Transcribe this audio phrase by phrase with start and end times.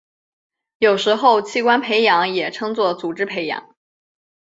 [0.79, 3.75] 有时候器官培养也称作组织培养。